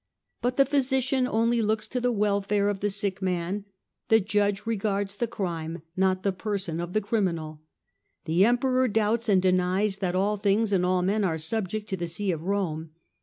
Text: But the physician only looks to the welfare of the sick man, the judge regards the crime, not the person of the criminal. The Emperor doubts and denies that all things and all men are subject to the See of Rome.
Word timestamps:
But 0.41 0.57
the 0.57 0.65
physician 0.65 1.27
only 1.27 1.61
looks 1.61 1.87
to 1.89 2.01
the 2.01 2.11
welfare 2.11 2.69
of 2.69 2.79
the 2.79 2.89
sick 2.89 3.21
man, 3.21 3.65
the 4.09 4.19
judge 4.19 4.65
regards 4.65 5.13
the 5.13 5.27
crime, 5.27 5.83
not 5.95 6.23
the 6.23 6.31
person 6.31 6.79
of 6.79 6.93
the 6.93 7.01
criminal. 7.01 7.61
The 8.25 8.43
Emperor 8.43 8.87
doubts 8.87 9.29
and 9.29 9.39
denies 9.39 9.97
that 9.97 10.15
all 10.15 10.37
things 10.37 10.71
and 10.71 10.83
all 10.83 11.03
men 11.03 11.23
are 11.23 11.37
subject 11.37 11.87
to 11.89 11.97
the 11.97 12.07
See 12.07 12.31
of 12.31 12.41
Rome. 12.41 12.89